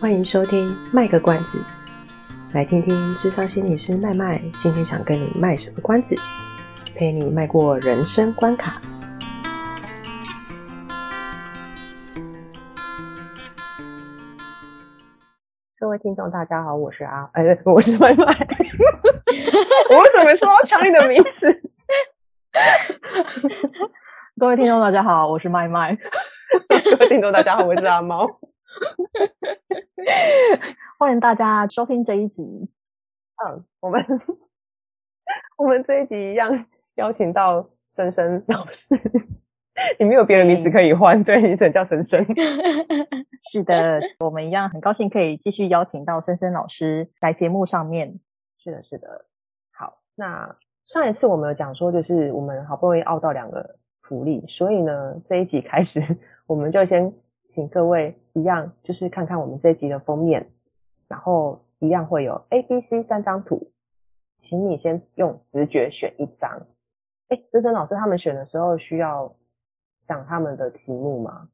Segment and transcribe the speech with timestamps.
[0.00, 1.62] 欢迎收听卖个关子，
[2.54, 6.16] 来听听智商心理师麦麦今天想跟你卖什么关子，
[6.96, 8.80] 陪你迈过人生关卡。
[15.78, 18.24] 各位听众，大家好，我是阿，哎，我是麦麦。
[18.24, 21.60] 我为什么说要抢你的名字？
[24.40, 25.94] 各位听众，大家好，我是麦麦。
[26.68, 28.40] 各位听众，大家好，我是阿猫。
[30.98, 32.42] 欢迎大家收听这一集。
[32.42, 34.04] 嗯，我们
[35.56, 38.94] 我们这一集一样邀请到深深老师。
[39.98, 42.26] 你没有别的名字可以换，对，你只能叫深深。
[43.52, 48.20] 是的，我们一样很高兴可以继续邀请到深深老师来节目上面。
[48.58, 49.26] 是的，是的。
[49.72, 56.00] 好，那上一次我们有讲说，就是我们好不容易熬到两个福利，所以呢，这一集开始
[56.46, 57.14] 我们就先。
[57.60, 60.50] 请各位一样，就是看看我们这一集的封面，
[61.08, 63.70] 然后一样会有 A、B、C 三张图，
[64.38, 66.66] 请你先用直觉选一张。
[67.28, 69.34] 哎，资深老师他们选的时候需要
[70.00, 71.50] 想他们的题目吗？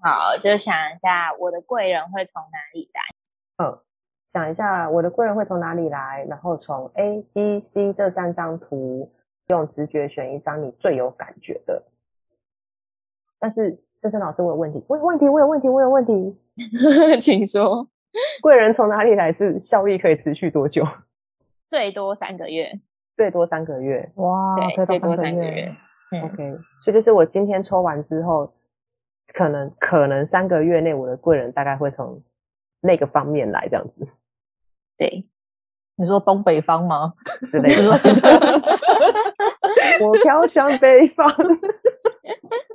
[0.00, 3.66] 好，就想一下我的贵人会从哪里来。
[3.66, 3.80] 嗯，
[4.28, 9.12] 想一下我的贵人会从哪里来，然后从 A、B、C 这三张图
[9.48, 11.82] 用直觉选一张你最有感觉的。
[13.40, 13.82] 但是。
[14.00, 16.34] 深深老师，我有问题，我有问题，我有问题，我有问题，
[17.20, 17.86] 请说。
[18.40, 19.30] 贵人从哪里来？
[19.30, 20.86] 是效益可以持续多久？
[21.68, 22.80] 最多三个月。
[23.14, 24.10] 最多三个月。
[24.14, 25.76] 哇，对，最多三个月。
[26.12, 28.54] 嗯、OK，所以就是我今天抽完之后，
[29.34, 32.22] 可能可能三个月内我的贵人大概会从
[32.80, 34.08] 那个方面来，这样子。
[34.96, 35.26] 对，
[35.96, 37.12] 你说东北方吗？
[37.52, 38.00] 之类的。
[40.00, 41.28] 我飘向北方。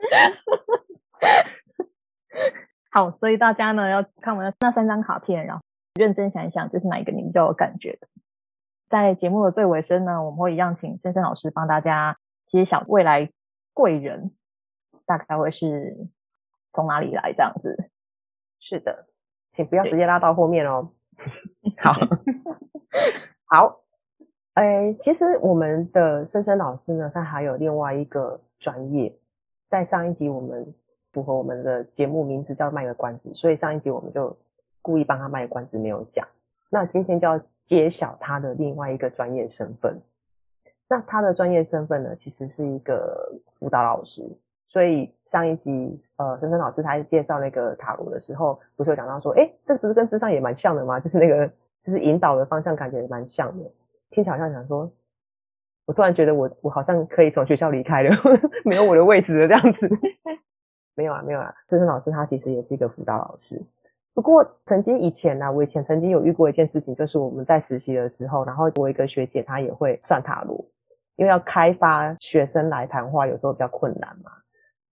[2.91, 5.63] 好，所以大家呢要看我的那三张卡片，然后
[5.95, 8.07] 认真想一想，这是哪一个你比较有感觉的。
[8.89, 12.17] 在节目的最尾声呢，我们会一样请深深老师帮大家
[12.47, 13.29] 揭晓未来
[13.73, 14.31] 贵人
[15.05, 16.07] 大概会是
[16.71, 17.89] 从哪里来这样子。
[18.59, 19.07] 是的，
[19.51, 20.91] 请不要直接拉到后面哦。
[21.77, 21.93] 好，
[23.45, 23.81] 好，
[24.53, 29.17] 哎，其实我们的深深老师呢，他还有另外一个专业，
[29.67, 30.73] 在上一集我们。
[31.11, 34.35] 符合我们的节目名字叫卖个关子，所以上一集我们就
[34.81, 36.27] 故意帮他卖个关子没有讲。
[36.69, 40.01] 那今天就要揭晓他的另外一个专业身份。
[40.89, 44.29] 那他的专业身份呢，其实是一个辅导老师。
[44.67, 50.99] 所以上一集呃，深深老师他介绍那个塔罗的时候，不是有讲到说，诶，这不是跟智商也蛮像的吗？
[50.99, 51.47] 就是那个
[51.81, 53.71] 就是引导的方向感觉也蛮像的。
[54.09, 54.91] 听起来好像想说，
[55.85, 58.09] 我突然觉得我我好像可以从学校离开了，
[58.65, 59.89] 没有我的位置了这样子。
[60.95, 61.53] 没有啊，没有啊。
[61.69, 63.61] 深深老师他其实也是一个辅导老师，
[64.13, 70.65] 不过曾经以前呢、啊，我以前曾经有遇过一件事情，就是我们在实习的时候，然后我一个学姐她也会算塔罗，
[71.17, 74.31] 因为要开发学生来谈话，有时候比较困难嘛，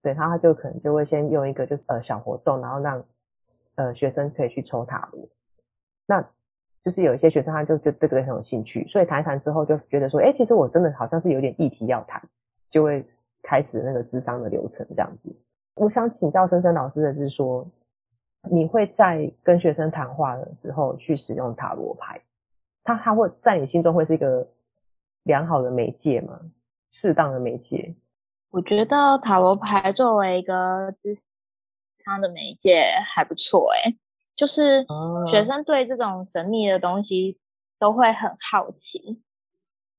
[0.02, 3.06] 对，他他就可能就会先用一个就是呃小活动，然后让
[3.76, 5.30] 呃学生可以去抽塔罗，
[6.06, 6.30] 那
[6.84, 12.22] 就是有一些学生他就就对这个很有兴趣，所以谈一谈之后就觉得说，哎，其实我真的好像是有点议题要谈，
[12.70, 13.06] 就会
[13.42, 15.36] 开始那个咨商的流程这样子。
[15.76, 17.72] 我想请教深深老师的是说，
[18.50, 22.22] 你会在跟学生谈话的时候去使用塔罗牌，
[22.84, 24.50] 它它会在你心中会是一个
[25.24, 26.42] 良好的媒介吗？
[26.92, 27.96] 适当的媒介？
[28.52, 31.20] 我觉得塔罗牌作为一个咨
[31.98, 32.84] 商的媒介
[33.16, 33.98] 还不错诶，
[34.36, 34.86] 就是
[35.30, 37.38] 学生对这种神秘的东西
[37.80, 39.22] 都会很好奇，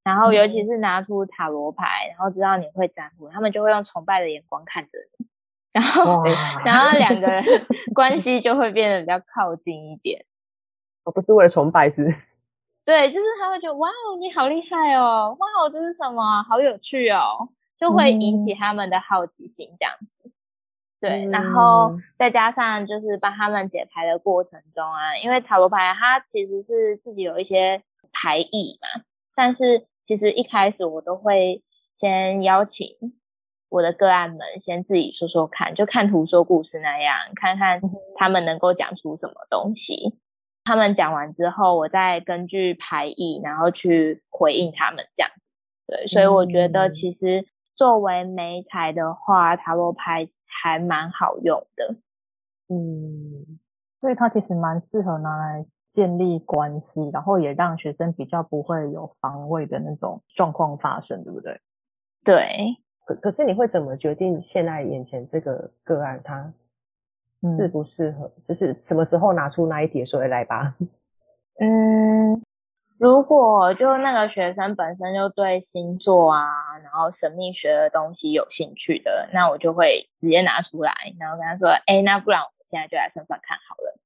[0.02, 5.26] 然后尤其是拿出塔罗牌，然后知道你会占卜，他们就会用崇拜的眼光看着你。
[5.72, 6.22] 然后，
[6.64, 10.24] 然后两个 人关系就会变得比较靠近一点。
[11.04, 12.14] 我不是为了崇拜是？
[12.86, 16.42] 对，就是他会觉得哇哦，你好厉害哦，哇哦，这是什么？
[16.44, 20.06] 好有趣哦，就会引起他们的好奇心这样子。
[21.08, 29.02] 对，然后再加上就是帮他们解牌的过程中啊，因为塔罗牌它其实是自己有一些牌意嘛，
[29.34, 31.62] 但是其实一开始我都会
[31.98, 32.88] 先邀请。
[33.70, 37.80] 我的个案们先自己说说看，就看图说故事那样，看看
[38.14, 40.14] 他们能够讲出什么东西。
[40.62, 45.32] 他们讲完之后，我再根据牌意，然后去回应他们这样。
[45.88, 50.24] 对，所以我觉得其实作为媒材的话，塔罗牌
[50.62, 51.96] 还蛮好用的。
[52.68, 53.58] 嗯，
[54.00, 61.60] 所以它其实蛮适合拿来建立关系，然后也让学生比较不会有防卫的那种状况发生，对不对？
[62.24, 62.48] 对。
[63.06, 66.54] 可可是你会怎么决定现在眼前这个个案它
[67.26, 70.74] 适不适合，嗯、就是什么时候拿出那一叠说来吧。
[71.60, 72.42] 嗯，
[72.98, 83.98] 如果就那个学生本身就对星座啊，然后神秘学的东西有兴趣的，那我就会直接拿出来，然后跟他说：“哎，那不然我们现在就来算算看好了。”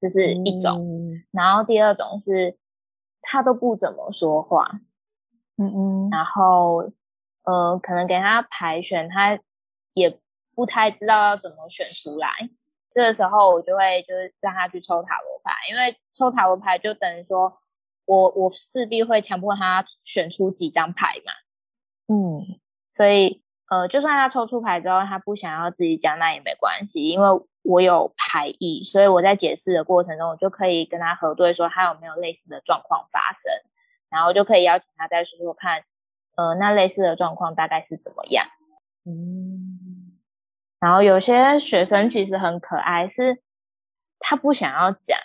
[0.00, 0.78] 这是一种。
[0.78, 2.56] 嗯、然后第二种是，
[3.20, 4.70] 他都不怎么说话，
[5.56, 6.92] 嗯嗯，然后
[7.42, 9.40] 呃，可能给他排选，他
[9.92, 10.18] 也
[10.54, 12.28] 不太知道要怎么选出来。
[12.94, 17.58] 这个时候我就会就是让他去抽塔罗牌，因为抽塔罗牌就等于说
[18.06, 21.32] 我我势必会强迫他选出几张牌嘛，
[22.14, 22.58] 嗯，
[22.90, 27.28] 所以呃就算他抽出牌之后他不想要自己讲，那也没关系，因为
[27.62, 33.52] 我有牌意，所以我在解释的过程中我就可以跟他核对说他有没有类似的状况发生，
[34.10, 35.84] 然后就可以邀请他再说说看，
[36.36, 38.46] 呃那类似的状况大概是怎么样，
[39.04, 40.10] 嗯。
[40.80, 43.40] 然后有些学生其实很可爱，是
[44.18, 45.18] 他不想要讲，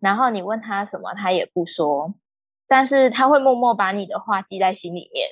[0.00, 2.14] 然后你问他什么，他也不说，
[2.68, 5.28] 但是他会默默把你的话记在心里面。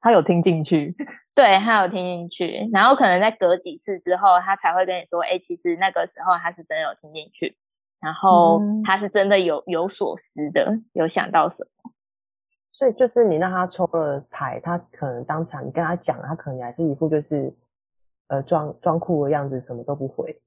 [0.00, 0.94] 他有听进去，
[1.34, 7.56] 对，他有听进去，然后可能在隔几次之后，他才会跟你说，哎，其实那个时候他是真的有听进去，
[8.00, 11.92] 然后他是真的有有所思的，有想到什么。
[12.72, 17.54] 所以就是你让他抽了牌，他可能当场你跟他讲，他可能还是一副就是。
[18.30, 20.38] 呃，装装酷的样子，什么都不回。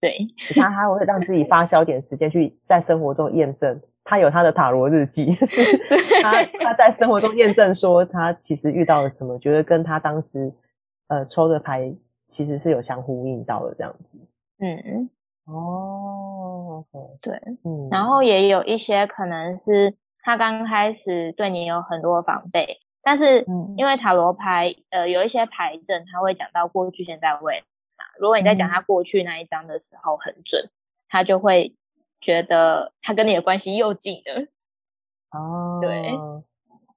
[0.00, 0.16] 对，
[0.54, 3.80] 他他会让自己发消点时间去在生活中验证。
[4.04, 5.62] 他有他的塔罗日记，是
[6.22, 10.54] 他他在生活中验证说他其实遇到了什么，觉得跟他当时
[11.08, 11.94] 呃抽的牌
[12.26, 14.18] 其实是有相呼应到的这样子。
[14.60, 15.10] 嗯，
[15.44, 16.84] 哦，
[17.20, 17.34] 对，
[17.64, 22.78] 嗯，然后也有一些可能是他刚开始对你有很多防备。
[23.02, 23.46] 但是，
[23.76, 27.62] 因为塔罗牌，呃，有一些牌阵，他会讲到过去、现在、未来。
[28.18, 30.70] 如果你在讲他过去那一张的时候很准，嗯、
[31.08, 31.74] 他就会
[32.20, 34.46] 觉得他跟你的关系又近了。
[35.30, 36.10] 哦，对，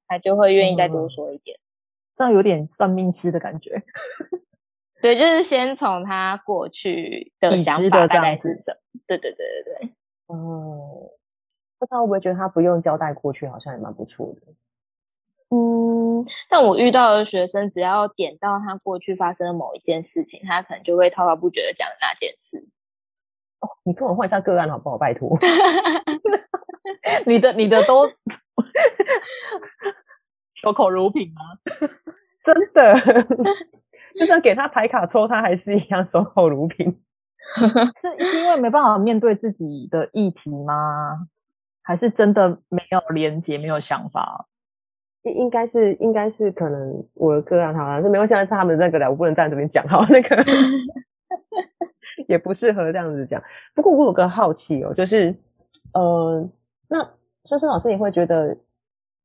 [0.08, 1.60] 他就会愿意再多说一点。
[2.18, 3.84] 这样有点算命师的感觉。
[5.02, 9.02] 对，就是先从他过去的想法大概是什么？
[9.08, 9.94] 对对对对对。
[10.28, 11.12] 哦，
[11.80, 14.54] 不知道会不会觉得他不用交代过去，好像也蛮不错的。
[15.54, 22.70] 嗯，但我遇到的学生，只要点到他过去发生的某一件事情，他可能就会滔滔不绝的讲那件事。
[23.60, 24.98] 哦， 你跟我换一下个案好不好？
[24.98, 25.38] 拜托，
[27.28, 28.08] 你的你的都
[30.56, 31.42] 守口如瓶吗？
[32.44, 32.94] 真的，
[34.18, 37.02] 就算给他牌卡抽，他还是一样守口如瓶。
[37.54, 41.28] 是因为没办法面对自己的议题吗？
[41.84, 44.48] 还是真的没有连接，没有想法？
[45.24, 50.44] 应应该是应该是可能我的个案好像是没关系，是他们那个的，我不能站这边讲好那个
[52.28, 53.44] 也不适合这样子讲。
[53.76, 55.36] 不过我有个好奇哦，就是
[55.94, 56.50] 呃，
[56.88, 57.12] 那
[57.46, 58.58] 孙生老师你会觉得，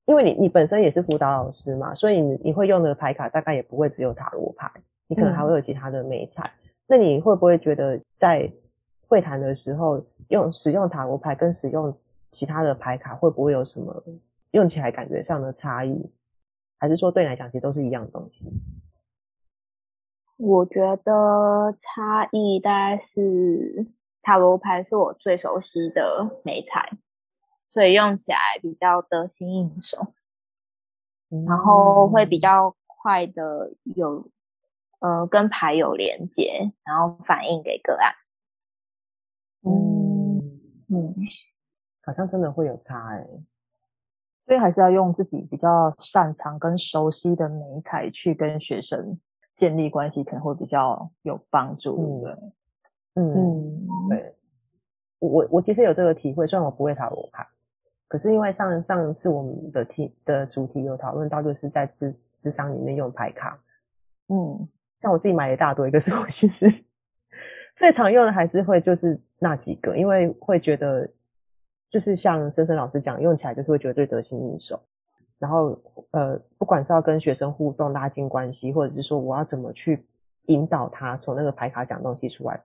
[0.04, 4.70] 因为你你本身也是辅导老师嘛，所以你你会用的牌卡大概也不会只有塔罗牌，
[5.08, 6.50] 你可能还会有其他的美彩。
[6.64, 8.50] 嗯、那你会不会觉得在
[9.08, 11.96] 会谈的时候用使用塔罗牌跟使用
[12.30, 14.02] 其他的牌卡会不会有什么？
[14.56, 16.10] 用起来感觉上的差异，
[16.78, 18.46] 还是说对你来讲其实都是一样的东西？
[20.38, 23.86] 我觉得差异大概是
[24.22, 26.96] 塔罗牌是我最熟悉的美彩，
[27.68, 30.14] 所以用起来比较得心应手，
[31.30, 34.30] 嗯、然后会比较快的有
[35.00, 38.14] 呃跟牌有连接，然后反映给个案。
[39.62, 40.38] 嗯
[40.88, 41.14] 嗯，
[42.02, 43.44] 好像真的会有差哎、欸。
[44.46, 49.18] 所以还是要用自己比较擅长跟熟悉的美材去跟学生
[49.56, 52.32] 建立关系，可能会比较有帮助，对
[53.14, 54.34] 嗯，嗯，对。
[55.18, 57.48] 我我其实有这个体会，虽然我不会塔罗牌，
[58.06, 63.58] 可是因为上上次我们的题的主题有讨论到，就是在智智商里面用牌卡。
[64.28, 64.68] 嗯，
[65.00, 66.66] 像我自己买了一大堆，可是我其实
[67.74, 71.10] 最常用的还是会就是那几个，因为会觉得。
[71.90, 74.80] 就是像森森老师讲，用起来就是会觉得最得心应手。
[75.38, 75.78] 然后
[76.12, 80.06] 呃，不管是要跟学生互动、拉近关系，或者是说我要怎么去
[80.46, 82.62] 引导他从那个牌卡讲东西出来，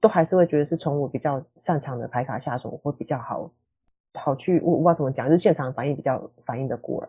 [0.00, 3.50] 都还是会觉得是从我比较擅长的牌卡下手，会比较好
[4.14, 7.08] 好去我我不知道怎么讲，就是现场反应比较反应的过来。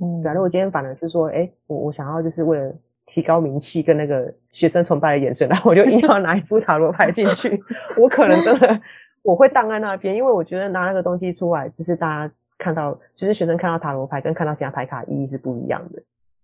[0.00, 2.74] 嗯，假如我今天反而是说，哎，我我想要就是为了
[3.06, 7.60] 提高名气跟那个学生崇拜的眼神，然后我就硬要拿一副塔罗牌进去，
[7.98, 8.80] 我可能真的。
[9.22, 16.02] 我会荡在那边，因为我觉得拿那个东西出来，就是大家看到，其实学生看到塔罗牌跟看到其他牌卡意义是不一样的。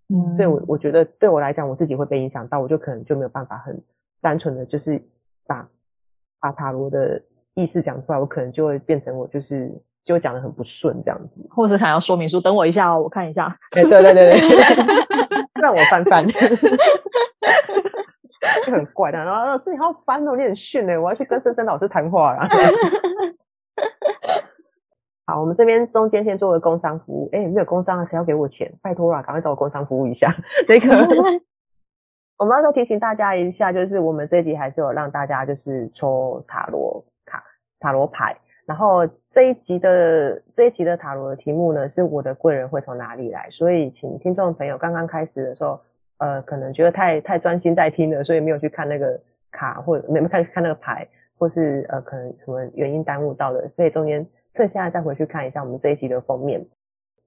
[0.09, 3.83] 嗯，所以我我觉得对我来讲，我自己会被影响到，我就可能就没有办法很
[4.23, 5.03] 单纯的就是
[5.47, 5.69] 把
[6.41, 7.23] 把塔罗的
[7.55, 9.71] 意思讲出来，我可能就会变成我就是
[10.05, 13.59] 就会讲得很不顺这样子，或者想要说明书，等我一下哦，我看一下。
[13.73, 14.41] 对对对对对，
[15.61, 16.27] 让我翻翻，
[18.67, 19.19] 就很怪的。
[19.19, 22.47] 然后老师你好烦哦，你很逊哎，我要去跟森森老师谈话了。
[25.27, 27.29] 好，我们这边中间先做个工商服务。
[27.33, 28.73] 哎，没有工商啊谁要给我钱？
[28.83, 30.35] 拜托啦，赶快找我工商服务一下。
[30.67, 30.89] 这个，
[32.39, 37.45] 我们要再提醒大家一下，就是我们这一集还是有让大家就是抽塔罗卡、
[37.81, 38.39] 塔罗牌。
[38.67, 43.49] 然后这一集的这一集的塔罗的题目呢，是我的贵人会从哪里来？
[43.51, 45.81] 所以请听众朋友刚刚开始的时候，
[46.19, 49.21] 呃，可能觉得太太专心在听了，所以没有去看那个
[49.51, 54.27] 卡，或者没有看看那个牌，或是呃，可能什么原因耽误到了，所以中间。
[54.55, 56.67] 剩下再回去看一下我们这一集的封面，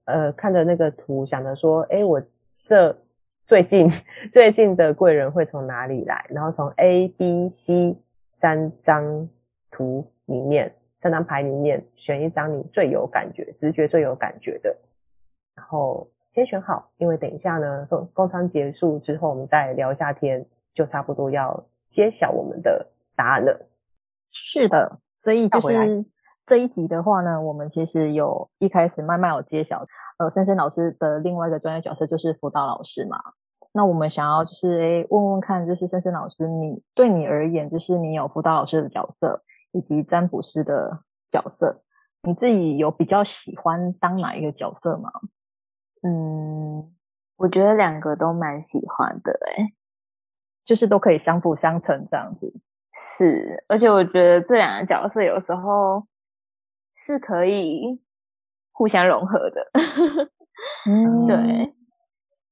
[0.04, 2.20] 呃，看着那个图，想着说，诶，我
[2.64, 2.98] 这
[3.46, 3.90] 最近
[4.32, 6.26] 最近的贵人会从哪里来？
[6.28, 7.96] 然后从 A、B、C
[8.32, 9.30] 三张
[9.70, 14.76] 图里面，三张牌里面选一张你最有感觉、直觉最有感觉的，
[15.54, 23.66] 然后先选好，因为等一下呢，工工商结束之后，我们再聊一下天，就差不多要揭晓我们的答案了。
[24.32, 26.04] 是的，所以就是。
[26.44, 29.86] 这一集的话呢，我们其实有一开始慢慢有揭晓，
[30.18, 33.18] 呃，森森老师的另外一个专业角色就是辅导老师嘛。
[33.72, 41.82] 那我们想要就是诶问问看，就是森森老师，你对你而言，就是你有辅导老师的角色以及占卜师的角色，
[42.24, 45.12] 你自己有比较喜欢当哪一个角色吗？
[46.02, 46.92] 嗯，
[47.36, 49.74] 我觉得两个都蛮喜欢的，诶
[50.64, 52.52] 就是都可以相辅相成这样子。
[52.92, 56.06] 是，而且我觉得这两个角色有时候。
[56.94, 58.00] 是可以
[58.70, 59.70] 互相融合的，
[60.86, 61.74] 嗯，对，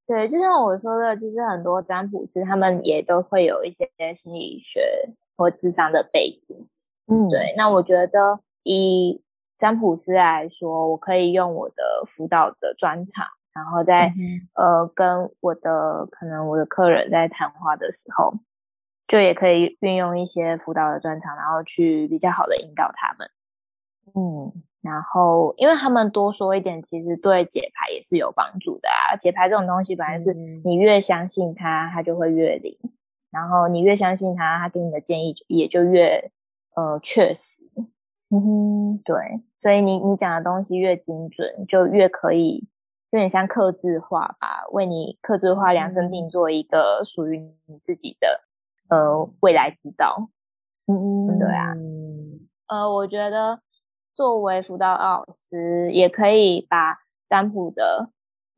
[0.07, 6.69] 对，就像我说的，其实很多占卜师他们也都会有一些心理学或智商的背景，
[7.07, 7.54] 嗯，对。
[7.59, 9.23] 那我觉得以
[9.59, 18.35] 占卜师来说，我可以用我的辅导的专长，然后在、嗯、呃跟我的可能我的客人在谈话的时候，
[19.07, 23.28] 就也可以运用一些辅导的专长，然后去比较好的引导他们。
[24.14, 29.16] 嗯，然后因为他们多说一点，其实对解牌也是有帮助的啊。
[29.16, 32.78] 解牌这种东西本来是你越相信他，他就会越灵，
[33.30, 36.30] 然后你越相信他，他给你的建议也就越
[36.75, 37.66] 呃确实。
[38.30, 39.16] 嗯哼，对，
[39.61, 42.69] 所以你你讲的东西越精准，就越可以
[43.11, 48.43] 有点像刻字化吧，为你刻字化量身定做一个属于你自己的
[48.88, 50.29] 呃未来之道。
[50.87, 51.75] 嗯嗯，对啊，
[52.69, 53.61] 呃，我觉得。
[54.17, 56.99] 作为辅导老师，也可以把
[57.31, 58.11] 占卜的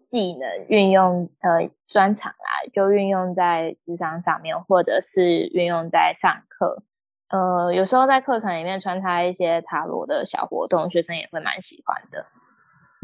[0.09, 6.83] 技能运用，呃，专长啊，就运用在咨商上面，或者是运用在上课。
[7.29, 12.27] 呃，有时候在课程里面穿插一些塔罗的小活动，学生也会蛮喜欢的。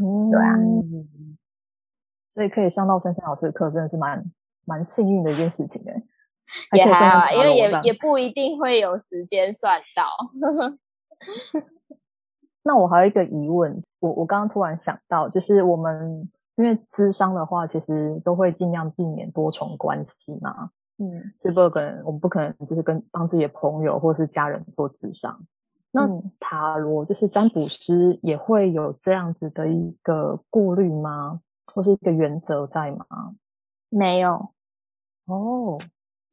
[0.03, 0.57] 嗯，对啊，
[2.39, 4.23] 所以可以上到森森老师的课，真的是蛮
[4.65, 6.03] 蛮幸运的一件事情诶。
[6.71, 10.05] 也还好，因为也也不一定会有时间算到。
[12.63, 25.41] 那我还有一个疑问，我我刚刚突然想到，就是我们因为咨商的话，其实都会尽量避免多重关系嘛，嗯，是不可能，我们不可能就是跟帮自己的朋友或是家人做咨商。
[25.91, 26.07] 那
[26.39, 31.41] 塔罗就是占卜师也会有这样子的一个顾虑吗？
[31.73, 33.05] 或是一个原则在吗？
[33.89, 34.51] 没有。
[35.25, 35.79] 哦，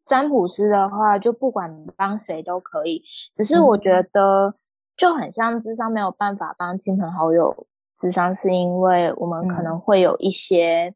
[0.05, 3.02] 占卜师的话，就不管帮谁都可以，
[3.35, 4.55] 只是我觉得。
[4.99, 7.66] 就很像智商没有办法帮亲朋好友
[8.00, 10.95] 智商，是因为我们可能会有一些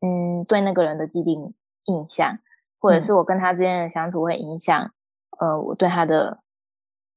[0.00, 1.52] 嗯，嗯对那个人的既定
[1.84, 2.38] 印象，
[2.80, 4.90] 或者是我跟他之间的相处会影响
[5.38, 6.40] 呃我对他的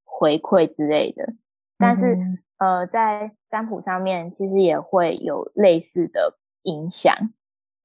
[0.03, 1.35] 回馈之类的。
[1.77, 2.17] 但是
[2.57, 7.13] 呃在占卜上面其实也会有类似的影响。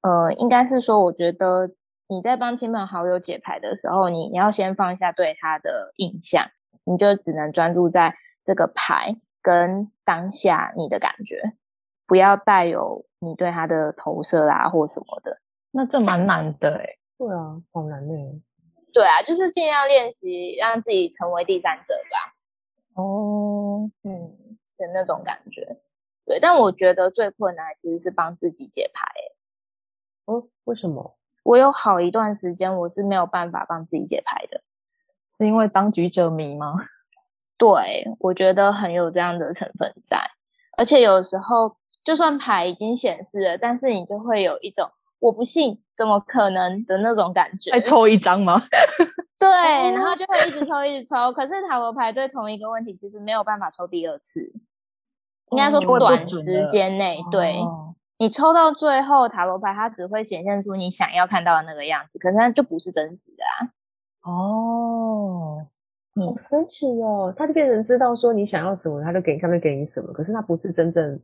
[0.03, 1.71] 呃，应该是说我觉得
[2.09, 6.51] 你在帮亲朋好友解牌的时候，你你要先放下对他的印象，
[6.85, 8.17] 你就只能专注在。
[8.47, 11.55] 这个牌跟当下你的感觉，
[12.07, 15.39] 不要带有你对他的投射啊或什么的，
[15.71, 18.43] 那这蛮难的诶、欸、对啊，好难的、欸。
[18.93, 23.03] 对啊，就是尽量练习让自己成为第三者吧。
[23.03, 24.37] 哦，嗯，
[24.77, 25.79] 的那种感觉。
[26.27, 30.33] 对，但我觉得最困难其实是帮自己解牌、欸。
[30.33, 31.17] 哦，为什么？
[31.43, 34.63] 我有好一段时间我是没有办法帮自己解牌的，
[35.39, 36.75] 是因为当局者迷吗？
[37.59, 40.19] 对，我觉得很有这样的成分在，
[40.77, 44.91] 而且有时候就算牌已经显示了，但是你就会有一种
[45.21, 47.71] 我不信，怎么可能的那种感觉。
[47.71, 48.63] 再抽一张吗？
[49.39, 49.51] 对，
[49.93, 51.33] 然后就会一直抽，一直抽。
[51.35, 54.53] 可是塔罗牌对同一个问题，其实没有办法抽第二次。
[55.51, 57.57] 应该说短时间内，对。
[58.17, 63.73] 你抽到最后，塔罗牌它只会显现出你想要看到的那个样子，可是它就不是真实的啊。
[64.23, 65.67] 哦，
[66.15, 67.35] 好神奇哦！
[67.37, 70.13] 它就变成知道说你想要什么，它就给你，它就给你什么。
[70.13, 71.21] 可是它不是真正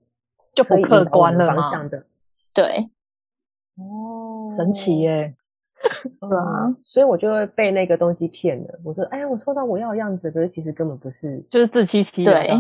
[0.54, 2.04] 就不客观了方向的。
[2.52, 2.90] 对。
[3.76, 5.36] 哦，神奇耶。
[6.20, 8.80] 对啊，所以我就会被那个东西骗了。
[8.84, 12.34] 我说，哎呀，我抽到我要的样子，可是其实根本不是，就是自欺欺人。
[12.34, 12.50] 对，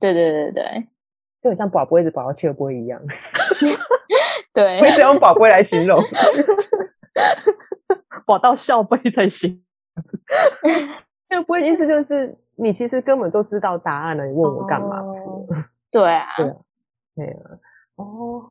[0.00, 0.88] 对对对对。
[1.42, 3.00] 就很像宝贝子宝到切波一样，
[4.52, 6.02] 对，会用宝贝来形容，
[8.26, 9.62] 宝到笑杯才行。
[11.28, 15.02] 切波意思就是你其实根本都知道答案了，你问我干嘛？
[15.02, 15.46] 哦、
[15.92, 16.56] 对啊，对啊，
[17.14, 17.58] 对啊。
[17.94, 18.50] 哦，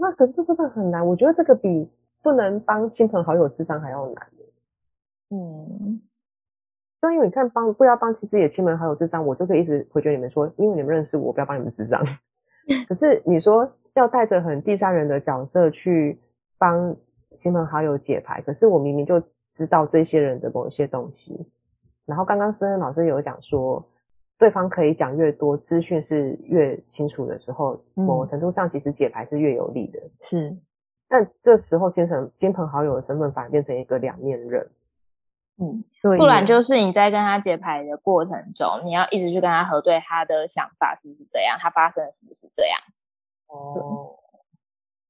[0.00, 1.90] 那可是真的很难，我觉得这个比
[2.22, 4.28] 不能帮亲朋好友智商还要难。
[5.28, 6.00] 嗯。
[7.00, 12.04] 所以你看，帮不要帮自己的亲朋好友智商，我就可以一直回绝你们说，因为你们认识我，不要帮你们智商。
[12.86, 16.20] 可是你说要带着很第三人的角色去
[16.58, 16.94] 帮
[17.34, 19.20] 亲朋好友解牌，可是我明明就
[19.54, 21.50] 知道这些人的某一些东西。
[22.04, 23.88] 然后刚刚思恩老师有讲说，
[24.38, 30.00] 对方可以讲越多，资讯是越清楚的时候，某程度上其实解牌是越有利的。
[30.28, 30.54] 是，
[31.08, 34.68] 但这时候亲朋亲朋好友的身份反而变成一个两面刃。
[35.62, 35.84] 嗯，
[36.16, 43.04] 不然就是你在跟他解牌的过程中，你要一直去跟他核对他的想法是不是这样，他发生的是不是这样子？
[43.48, 44.16] 哦，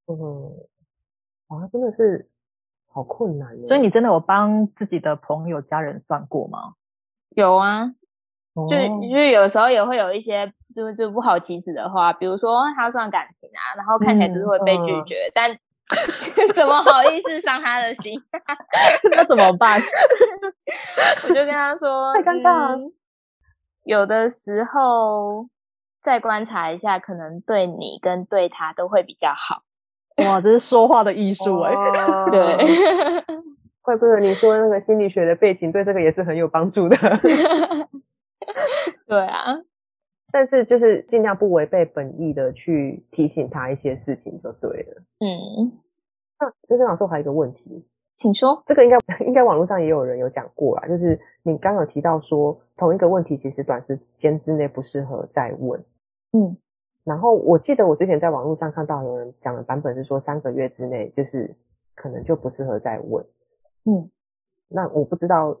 [0.07, 0.51] 嗯，
[1.47, 2.29] 啊，真的是
[2.91, 3.63] 好困难。
[3.65, 6.73] 所以你真的有帮自己的朋友、家人算过吗？
[7.29, 7.93] 有啊，
[8.53, 8.75] 就
[9.09, 15.59] 就有时候也会有一些就就不好启齿的话，比如说他算感情啊，然后看起来就是会被拒绝，嗯、但。
[16.55, 18.19] 怎么好意思伤他的心？
[19.11, 19.79] 那怎么办？
[21.23, 22.75] 我就跟他说，太尴尬了。
[22.77, 22.91] 嗯，
[23.83, 25.47] 有的时候
[26.03, 29.63] 再观察一下，可能对你跟对他都会比较好。
[30.27, 31.73] 哇，这是说话的艺术哎。
[32.31, 32.57] 对，
[33.81, 36.97] 怪不得你说那个心理学的背景对这个也是很有帮助的。
[39.07, 39.55] 对啊，
[40.31, 45.01] 但是就是尽量不违背本意的去提醒他一些事情就对了。
[45.19, 45.79] 嗯。
[46.39, 48.63] 那思恩老师，我还有一个问题，请说。
[48.65, 55.83] 这个应该应该网络上也有人有讲过啦，就是你刚刚有提到说，同一个问题其实短时间之内不适合再问。
[56.31, 56.57] 嗯。
[57.03, 61.55] 然后我记得我之前在网络上看到有人讲的版本是说，三个月之内就是
[61.93, 63.25] 可能就不适合再问。
[63.85, 64.09] 嗯。
[64.67, 65.57] 那我不知道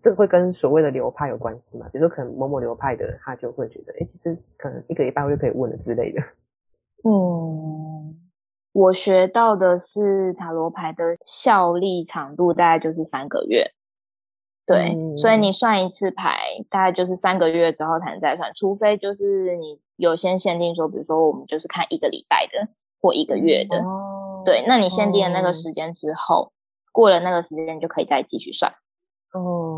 [0.00, 1.88] 这个会跟所谓的流派有关系嘛？
[1.92, 6.20] 比如说可能某某流派的他就会觉得，哎，其实可能一个礼拜我就可以问了之类的。
[7.04, 8.20] 嗯。
[8.72, 13.72] 我学到的是塔罗牌的效力长度大概就是三个月，
[14.66, 16.38] 对，嗯、所以你算一次牌
[16.70, 22.68] 大概就是三个月之后才能再算，除非就是你有先限定说，比如说我们就是看一个礼拜的
[23.00, 26.52] 或一个月的，哦、对，那你限定了那个时间之后，哦、
[26.92, 28.74] 过了那个时间就可以再继续算。
[29.32, 29.77] 哦，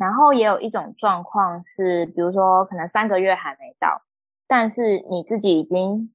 [0.00, 4.02] 然后也有一种状况是，比如说可能三个月还没到，
[4.48, 6.12] 但是你自己已经。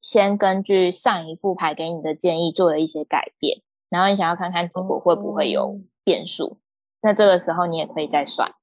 [0.00, 6.60] 先根据上一副牌给你的建议做了一些改变，然后你想要看看结果会不会有变数，嗯、
[7.02, 8.54] 那这个时候你也可以再算，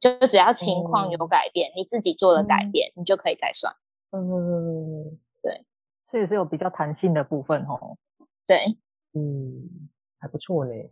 [0.00, 3.74] 就只要情况有改变，嗯、你自己做了改变，嗯、你就可以再算。
[4.10, 5.66] 嗯，对，
[6.06, 7.98] 所以是有比较弹性的部分哦。
[8.46, 8.78] 对，
[9.12, 10.90] 嗯，还不错嘞，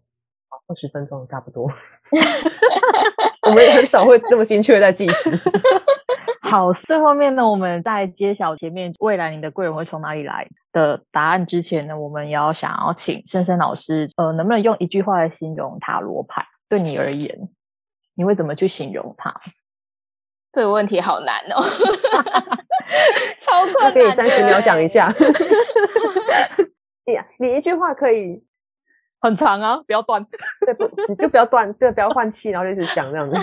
[0.66, 1.72] 二十分钟差不多，
[3.48, 5.30] 我们也很少会这么精确的在计时。
[6.42, 16.46] 好，最后面呢，我们在揭晓前面未来你的贵人会从哪里来的答案之前呢，我们也要想要请深深老师，呃，能不能用一句话来形容塔罗牌？
[16.68, 17.48] 对你而言，
[18.14, 19.34] 你会怎么去形容它？
[20.52, 21.60] 这个问题好难哦，
[23.38, 25.12] 超困难，可以三十秒想一下。
[27.04, 28.42] 哎呀，你一句话可以
[29.20, 30.24] 很长啊，不要断，
[30.64, 30.88] 对不？
[31.08, 33.36] 你就不要断，对，不要换气，然后就一直讲这样子。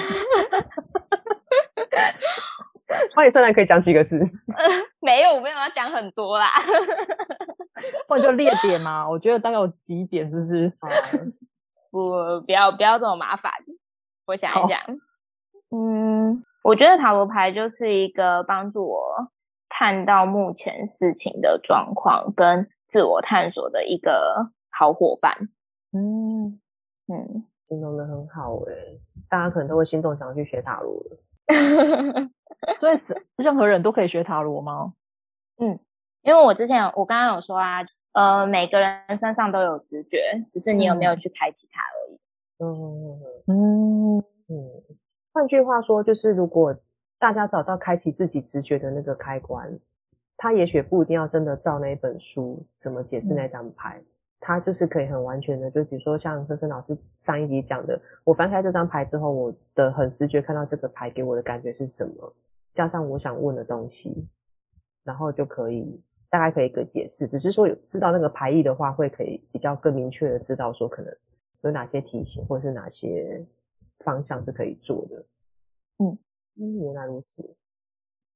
[3.14, 4.64] 欢迎，虽然可以讲几个字，呃，
[5.02, 6.48] 没有，我没有要讲很多啦。
[8.08, 10.74] 或者就列点嘛，我觉得大概有几点，是不是？
[11.92, 13.52] 不，不要不要这么麻烦。
[14.26, 14.80] 我想一想，
[15.72, 19.30] 嗯，我觉得塔罗牌就是一个帮助我
[19.70, 25.50] 看到目前事情的状况跟自我探索的一个好伙伴。
[25.98, 26.60] 嗯
[27.08, 28.74] 嗯，形容的很好哎，
[29.30, 31.18] 大家可能都会心动，想要去学塔罗了。
[32.80, 34.94] 所以是任何人都可以学塔罗吗？
[35.58, 35.80] 嗯，
[36.24, 37.80] 因为我之前有我刚刚有说啊，
[38.14, 42.20] 呃，每个人身上都有直觉，只是你有没有去开启它而已。
[42.58, 44.18] 嗯嗯
[44.50, 44.84] 嗯。
[45.32, 46.76] 换句话说，就是如果
[47.20, 49.80] 大家找到开启自己直觉的那个开关，
[50.38, 54.00] 他也许不一定要真的照那一本书怎么解释那张牌。
[54.00, 54.06] 嗯
[54.48, 62.32] 他就是可以很完全的，就比如说像森森老师上一集讲的，我翻开这张牌之后，我的很直觉看到这个牌给我的感觉是什么，
[62.76, 64.28] 加上我想问的东西，
[65.04, 67.28] 然后就可以大概可以个解释。
[67.28, 71.12] 只是说有知道那个牌意的话，会可以比较更明确的知道说可能
[71.62, 73.44] 有哪些题型或者是哪些
[74.04, 75.26] 方向是可以做的。
[75.98, 76.20] 嗯
[76.60, 77.56] 嗯，原来如此。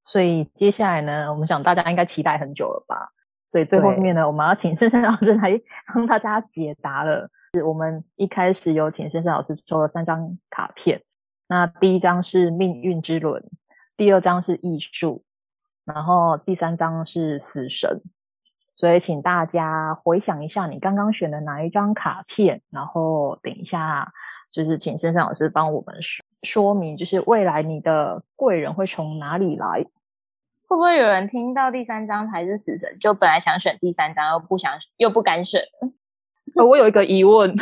[0.02, 3.13] 所以接下来呢，我们想大家应该期待很久了吧？
[3.52, 5.60] 所以最后面呢，我们要请深深老师来
[5.94, 7.30] 帮大家解答了。
[7.54, 11.02] 是我们一开始有请深深老师抽了三张卡片，
[11.48, 13.44] 那第一张是命运之轮，
[13.98, 15.24] 第二张是艺术，
[15.84, 18.02] 然后第三张是死神。
[18.76, 24.14] 所以请大家回想一下你刚刚选的哪一张卡片，然后等一下
[24.52, 29.88] 就是请深深老师帮我们说说明，就是未来你的贵人会从哪里来。
[30.69, 35.63] 会不会有人听到第三张牌是死神，就本来想选第三张，又不想又不敢选？
[36.63, 37.55] 我有一个疑问，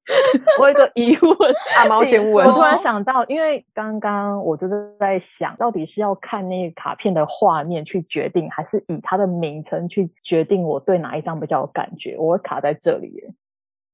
[0.58, 2.46] 我有一个疑问，大猫先问。
[2.46, 12.16] 我突然想到，因为刚刚我就是在想，到底是要看那个卡片的画面去决定，还是以它的名称去决定我对哪一张比较有感觉？
[12.18, 13.34] 我会卡在这里耶。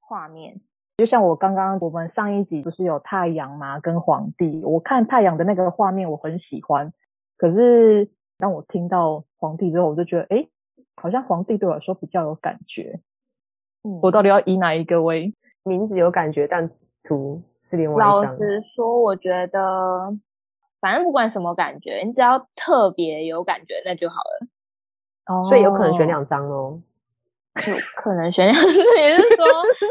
[0.00, 0.60] 画面，
[0.98, 3.80] 就像我刚刚我们上一集不是有太阳吗？
[3.80, 6.92] 跟皇帝，我看太阳的那个画面我很喜欢，
[7.36, 8.08] 可是。
[8.40, 10.48] 当我听到皇帝之后，我就觉得，哎，
[10.96, 12.98] 好像皇帝对我来说比较有感觉。
[13.84, 16.70] 嗯，我到底要以哪一个为名字有感觉，但
[17.04, 18.08] 图是另外一张。
[18.08, 20.16] 老实说，我觉得
[20.80, 24.48] 反正不管什么感觉，你只要特别有感觉，那就好了。
[25.26, 26.80] 哦，所以有可能选两张哦。
[27.66, 28.72] 有可能选两张，
[29.02, 29.46] 也是说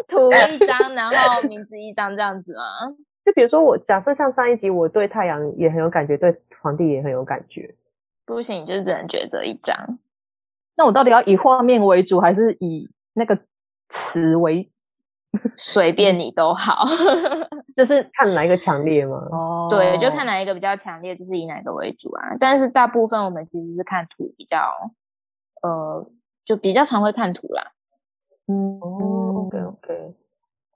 [0.07, 2.95] 图一张，然后名字一张这样子吗？
[3.25, 7.75] 就比如说我假设像上一集，我对太阳也很有感觉，对皇帝也很有感觉。
[8.35, 9.97] 不行，就只能抉择一张。
[10.77, 13.37] 那我到底要以画面为主，还是以那个
[13.89, 14.71] 词为？
[15.57, 16.85] 随便你都好，
[17.75, 19.17] 就是看哪一个强烈吗？
[19.31, 22.37] 哦，对，就看哪一个比较强烈，就是以哪个为主啊。
[22.39, 24.91] 但是大部分我们其实是看图比较，
[25.61, 26.07] 呃，
[26.45, 27.71] 就比较常会看图啦。
[28.47, 30.15] 嗯，哦，OK OK，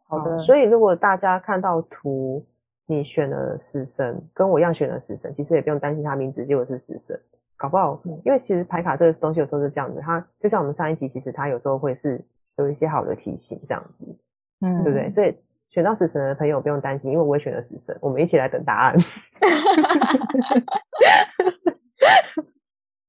[0.08, 0.44] 好的。
[0.44, 2.48] 所以如果大家看到图。
[2.86, 7.18] 你选了死神，跟我一样选了死神，其实也不用担心他名字结果是死神，
[7.64, 12.26] 搞不好，因为其实牌卡这个东西有时候是这样子，它就像我们上一集，其实它有时候会是
[12.58, 14.20] 有一些好的提醒这样子，
[14.60, 15.14] 嗯，对不对？
[15.14, 15.38] 所以
[15.70, 18.98] 选到死神的朋友不用担心，因为我也选了死神，我们一起来等答案。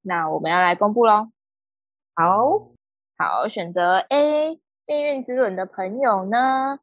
[0.02, 1.30] 那我们要来公布喽，
[2.14, 2.68] 好，
[3.18, 6.78] 好，选择 A 命运之轮的朋友呢？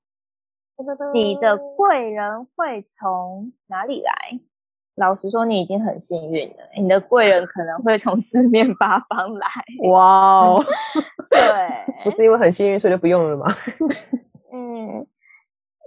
[1.14, 4.42] 你的贵人会从哪里来？
[5.02, 6.58] 老实说，你已经很幸运了。
[6.78, 9.48] 你的贵人可能会从四面八方来。
[9.90, 10.64] 哇哦！
[11.28, 11.40] 对，
[12.04, 13.48] 不是因为很幸运，所以就不用了吗？
[14.54, 15.08] 嗯，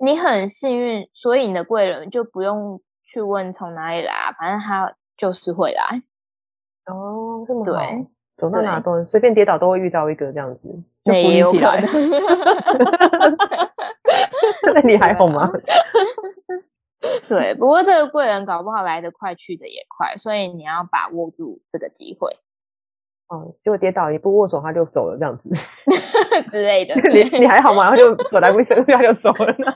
[0.03, 6.03] 你很幸运，所以你的贵人就不用去问从哪里来，反正他就是会来。
[6.87, 7.71] 哦，这么好。
[7.73, 10.69] 对，走到哪都随便跌倒都会遇到一个这样子，
[11.05, 11.87] 就也有可能。
[14.75, 15.53] 那你还好吗？
[17.29, 22.37] 对，不过这个贵人搞不好来得快，去得也快，所以你要把握住这个机会。
[23.33, 25.49] 嗯，结果跌倒也不握手，他就走了，这样子
[26.53, 26.95] 之类的。
[27.11, 27.85] 你你还好吗？
[27.85, 29.75] 然后就手来不及，他就走了呢。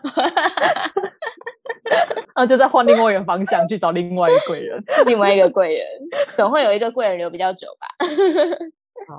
[2.34, 5.86] 然后就再换另外一个方向去找另外一个贵人，另外一个贵人，
[6.36, 7.88] 总会有一个贵人留比较久吧。
[9.08, 9.16] 好，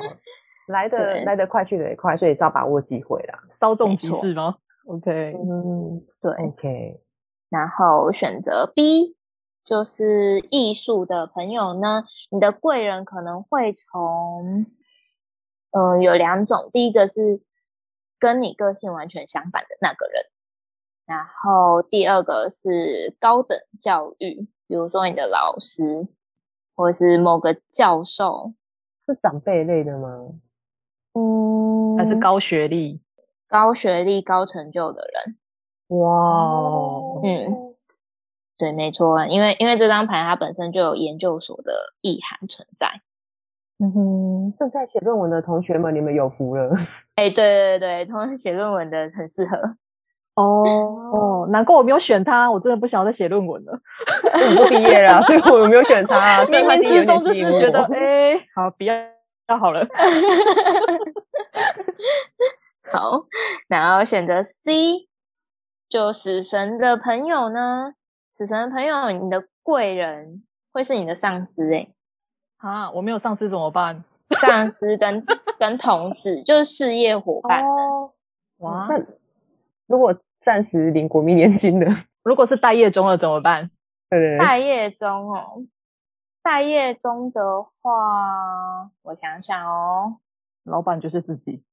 [0.68, 3.40] 来得来得快，去得也快，所以是要把握机会啦。
[3.50, 4.56] 稍纵即逝吗
[4.88, 7.02] ？OK，嗯，对，OK，
[7.50, 9.16] 然后选择 B，
[9.66, 14.66] 就是艺术的朋友呢，你的贵人可能会从，
[15.72, 17.42] 嗯、呃，有两种，第一个是
[18.20, 20.26] 跟你个性完全相反的那个人，
[21.06, 26.08] 然后第二个是高等教育，比如说你的老师，
[26.76, 28.54] 或者是某个教授，
[29.08, 30.34] 是长辈类的吗？
[31.14, 33.02] 嗯，还是高学历？
[33.48, 35.38] 高学历、高成就的人，
[35.90, 37.76] 哇，嗯，
[38.58, 43.02] 对，没错，因为因为这张牌它本身就有研究所的意涵存在。
[43.82, 46.76] 嗯哼，正在写论文的同学们，你们有福了。
[47.16, 49.58] 哎、欸，对对对，同时写论文的很适合。
[50.36, 50.64] 哦
[51.12, 53.80] 哦，难怪我没有选他，我真的不想要再写论文了。
[54.60, 56.44] 我不毕业了，所以我没有选他。
[56.46, 57.60] 所以他有点吸引我。
[57.60, 58.00] 觉得哎、
[58.34, 58.94] 欸，好，比较
[59.48, 59.88] 要好了。
[62.92, 63.26] 好，
[63.68, 65.09] 然后选择 C，
[65.90, 67.94] 就死神的朋友呢？
[68.38, 71.94] 死神的朋友，你的贵人会是你的上司诶、
[72.60, 74.04] 欸、啊，我没有上司怎么办？
[74.32, 75.26] 上司跟
[75.58, 77.66] 跟同事就是事业伙伴。
[77.66, 78.14] 哦，
[78.60, 79.04] 哇，那
[79.88, 81.88] 如果暂时领国民年金的，
[82.24, 83.72] 如果是待业中了怎么办？
[84.10, 85.64] 对对对，待业中哦，
[86.44, 90.18] 待业中的话，我想想哦，
[90.64, 91.64] 老板就是自己。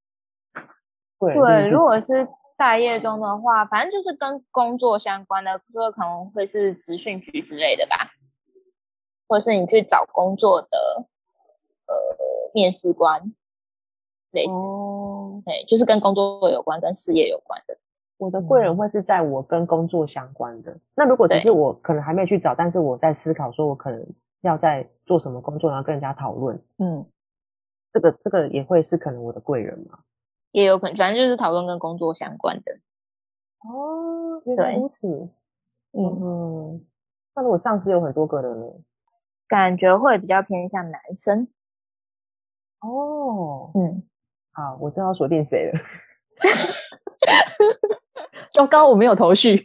[1.19, 8.13] 对，对，如果是待业中的话，反正就是跟工作相关的，说可能会是职训局之类的吧，
[9.29, 10.69] 或者是你去找工作的
[11.87, 11.95] 呃
[12.55, 13.35] 面试官，
[14.31, 17.77] 类似，哦，对，就是跟工作有关、跟事业有关的。
[18.17, 20.73] 我的贵人会是在我跟工作相关的。
[20.73, 24.07] 嗯、那如果只是我可能还没去找，但是我在思考，说我可能
[24.41, 27.05] 要在做什么工作，然后跟人家讨论，嗯，
[27.93, 29.99] 这个这个也会是可能我的贵人吗？
[30.53, 32.73] 也有可能，反正就是讨论跟工作相关的。
[33.61, 35.09] 哦，原来如此。
[35.93, 36.85] 嗯嗯。
[37.35, 38.67] 那如果上司有很多个人呢？
[39.49, 41.49] 感觉会比较偏向男生。
[42.81, 43.71] 哦。
[43.75, 44.03] 嗯。
[44.53, 45.79] 好，我知道锁定谁了。
[48.55, 49.65] 糟糕，我没有头绪。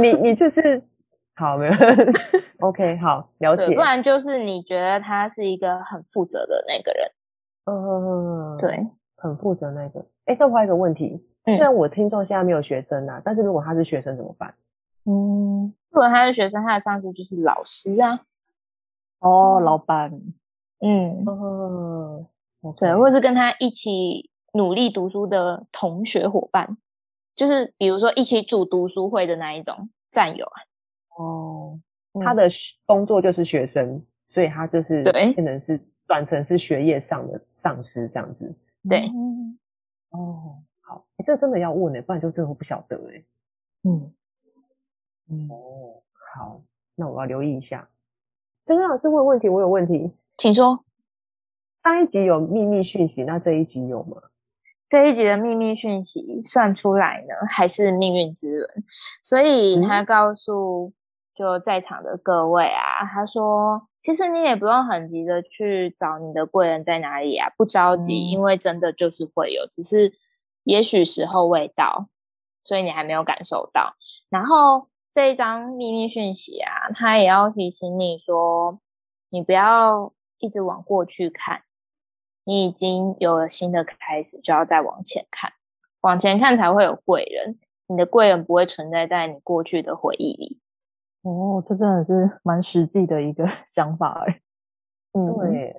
[0.00, 0.84] 你你这是
[1.34, 1.72] 好没有
[2.60, 3.74] ？OK，好，了解。
[3.74, 7.10] 不然就是你觉得他是一个很负责的那个人。
[7.66, 10.06] 嗯，对，很负责那个。
[10.24, 14.54] 哎，再问一个问题，虽然我听众现在没有学生啊，但是如果他是学生怎么办？
[15.04, 18.20] 嗯，如果他是学生，他的上司就是老师啊。
[19.18, 20.12] 哦，老板。
[20.80, 21.24] 嗯。
[21.26, 22.26] 嗯。
[22.76, 26.76] 对，或者是跟他一起努力读书的同学伙伴，
[27.34, 30.58] 就是比如说一起组读书会的那一种战友啊。
[31.18, 31.80] 哦。
[32.24, 32.48] 他的
[32.86, 35.80] 工作就是学生，所以他就是对，可能是。
[36.06, 38.54] 转成是学业上的上司这样子，
[38.88, 39.10] 对，
[40.10, 43.24] 哦，好，欸、这真的要问呢、欸，不然就真的不晓得哎、欸，
[43.82, 44.14] 嗯，
[45.28, 46.02] 嗯，哦，
[46.34, 46.62] 好，
[46.94, 47.88] 那我要留意一下。
[48.64, 50.84] 真的老师问问题，我有问题，请说。
[51.82, 54.22] 上一集有秘密讯息，那这一集有吗？
[54.88, 58.84] 这一集的秘密讯息算出来呢，还是命运之轮？
[59.22, 60.92] 所以他告诉
[61.36, 63.86] 就在场的各位啊，他说。
[63.98, 70.12] 其实你也不用很急的去找你的贵人在哪里啊，不着急，嗯、因为真的就是会有，只是
[70.62, 72.06] 也许时候未到，
[72.62, 73.96] 所以你还没有感受到。
[74.30, 78.78] 然后这一张秘密讯息啊，他也要提醒你说，
[79.28, 81.64] 你不要一直往过去看，
[82.44, 85.52] 你已经有了新的开始，就要再往前看，
[86.00, 90.60] 往前看才会有贵人，你的贵人不会存在在你过去的回忆里。
[91.26, 94.40] 哦，这真的是蛮实际的一个 想法哎。
[95.12, 95.74] 嗯，对，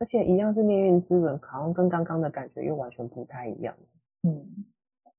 [0.00, 3.74] 而且一样是命运之轮，好像跟刚刚的感觉又完全不太一样。
[4.24, 4.44] 嗯，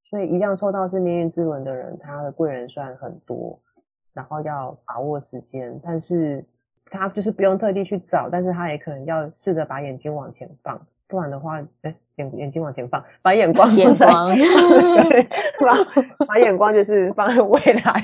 [0.09, 3.61] 所以一样抽到是命运之轮的人，他的贵人算很多，
[4.13, 6.43] 然后要把握时间，但是
[6.85, 15.23] 他就是不用特地去找，但是他也可能要试着把眼睛往前放，不然的话，哎，眼眼睛往前放，把眼光眼光， 对，
[15.61, 18.03] 把把眼光就是放在未来。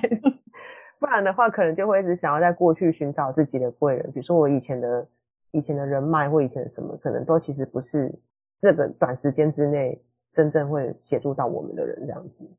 [0.99, 5.07] 不然的话，可能就会一直想要在过去寻找自己的贵人，比如说我以前的、
[5.51, 8.13] 以前的人脉或以前的什么，可能都其实不是
[8.61, 12.51] 这个短时间之内真正会协助到我们的人这样子。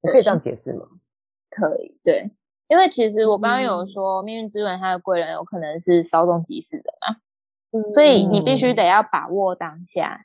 [0.00, 0.86] 我可以这样解释吗？
[1.50, 2.30] 可以，对，
[2.68, 7.16] 因为其实我刚刚有说，命运之轮它的贵人有可能是稍纵即逝的嘛，
[7.72, 10.24] 嗯，所以你必须得要把握当下，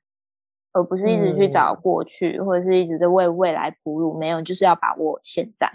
[0.73, 5.71] 而不是一直去找过去，或者是一直在为未来铺路，没有，就是要把握现在。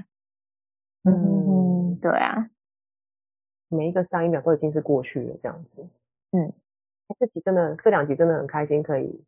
[1.02, 1.57] 嗯。
[2.00, 2.48] 对啊，
[3.68, 5.86] 每一个上一秒都已经是过去了，这样子。
[6.32, 6.52] 嗯，
[7.18, 9.24] 这集真的，这两集真的很开心，可以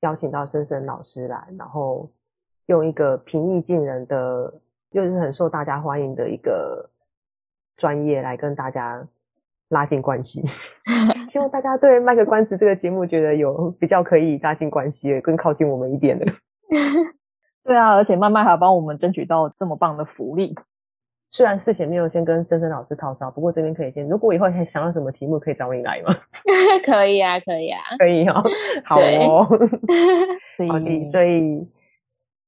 [0.00, 2.10] 邀请到深深老师来，然后
[2.66, 6.90] 用一个平易近人的，又是很受大家欢迎的一个
[7.76, 9.06] 专业来跟大家
[9.68, 10.44] 拉近关系。
[11.28, 16.26] 希望大家对卖个关子这个节目觉得有比较可以拉近关系，更靠近我们一点的。
[17.62, 20.56] 对啊，而且慢慢还要帮我们争取到这么棒的福利。
[21.32, 24.08] 虽然事前没有先跟森森老师套招，不过这边可以先。
[24.08, 26.16] 如果以后还想要什么题目，可以找你来吗？
[26.84, 28.42] 可以啊，可以啊， 可以哦。
[28.84, 29.44] 好哦，
[30.68, 31.04] 好的。
[31.04, 31.68] 所以，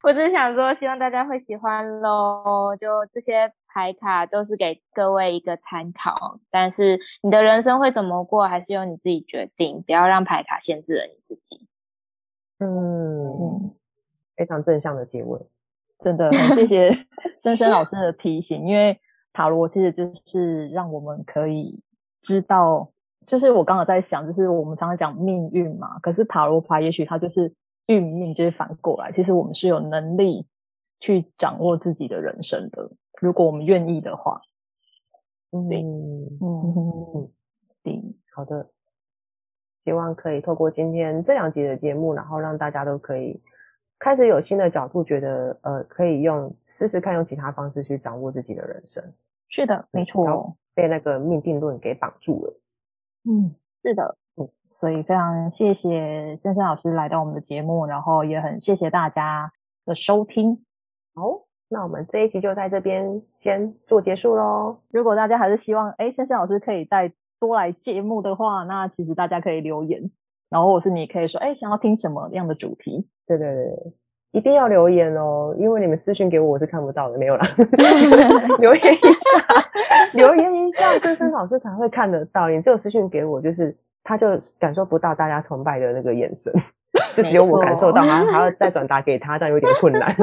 [0.03, 2.77] 我只是想说，希望大家会喜欢喽。
[2.81, 11.69] 就这些牌卡都是给各位一个参考，但是你的人生会怎么过，还是由你自己决定，不要让牌卡限制了你自己。
[12.59, 13.75] 嗯，嗯，
[14.37, 15.39] 非常正向的结尾。
[16.05, 16.91] 真的很 谢谢
[17.43, 19.01] 深深老师的提醒，因为
[19.33, 21.83] 塔罗其实就是让我们可以
[22.21, 22.91] 知道，
[23.27, 27.55] 就是我刚刚在想，就是我们常常讲命运嘛，可是塔罗牌也许它就是
[27.87, 30.47] 运命，就是反过来，其实我们是有能力
[31.01, 32.91] 去掌握自己的人生的。
[33.21, 34.43] 如果我们愿意的话，
[35.51, 37.31] 嗯嗯嗯，
[37.83, 38.03] 对，
[38.35, 38.71] 好的。
[39.85, 43.43] 希望可以透过今天这两集的节目，然后让大家都可以
[44.03, 49.13] 开始有新的角度，觉得呃可以用试试看用其他方式去掌握自己的人生。
[49.49, 52.61] 是的，没错，被那个命定论给绑住了。
[53.25, 54.49] 嗯，是的，嗯，
[54.81, 59.53] 所以非常谢谢森森老师来到我们的节目，然后也很谢谢大家
[59.87, 60.65] 的收听。
[61.15, 64.79] 好，那我们这一集就在这边先做结束喽。
[64.91, 70.11] 如果大家还是希望，哎，森森老师可以再多来节目的话，那其实大家可以留言，
[70.51, 73.07] 然后或是你可以说，哎，想要听什么样的主题？
[73.27, 73.93] 对对对，
[74.33, 77.47] 一定要留言哦，因为你们私讯给我，我是看不到的，没有啦。
[78.59, 79.45] 留言一下，
[80.15, 82.49] 留言一下，森森老师才会看得到。
[82.49, 84.27] 你只有私讯给我，就是他就
[84.59, 86.53] 感受不到大家崇拜的那个眼神，
[87.17, 90.17] 就只有我感受到，他还要再转达给他，这样有点困难。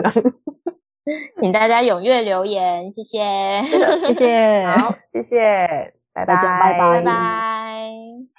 [1.35, 3.19] 请大家踊跃留言，谢谢，
[3.63, 5.93] 谢谢，好，谢谢。
[6.13, 8.38] 拜拜拜拜拜拜。